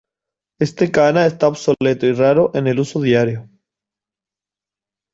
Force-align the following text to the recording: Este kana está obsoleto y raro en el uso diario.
Este 0.57 0.89
kana 0.91 1.27
está 1.27 1.47
obsoleto 1.47 2.07
y 2.07 2.13
raro 2.13 2.49
en 2.55 2.65
el 2.65 2.79
uso 2.79 2.99
diario. 3.01 3.47